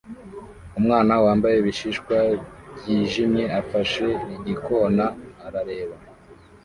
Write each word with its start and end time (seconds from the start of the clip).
Umwana 0.79 1.13
wambaye 1.25 1.55
ibishishwa 1.57 2.17
byijimye 2.77 3.45
afashe 3.59 4.07
igikona 4.35 5.05
arareba 5.45 5.95